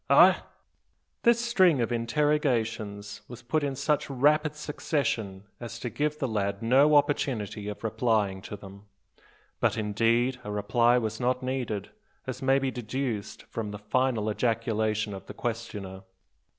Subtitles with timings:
[0.09, 0.41] Augh?"
[1.21, 6.63] This string of interrogations was put in such rapid succession as to give the lad
[6.63, 8.85] no opportunity of replying to them.
[9.59, 11.91] But, indeed, a reply was not needed,
[12.25, 16.01] as may be deduced from the final ejaculation of the questioner.